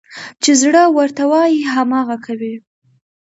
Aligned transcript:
چې 0.43 0.51
زړه 0.61 0.83
ورته 0.97 1.23
وايي، 1.31 1.61
هماغه 1.73 2.17
کوي. 2.25 2.55